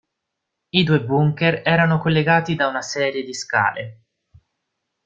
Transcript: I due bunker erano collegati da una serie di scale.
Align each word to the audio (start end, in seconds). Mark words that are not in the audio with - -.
I 0.69 0.83
due 0.83 1.03
bunker 1.05 1.61
erano 1.63 1.99
collegati 1.99 2.55
da 2.55 2.65
una 2.67 2.81
serie 2.81 3.21
di 3.21 3.35
scale. 3.35 4.01